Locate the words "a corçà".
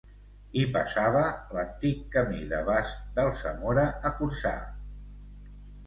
4.11-4.59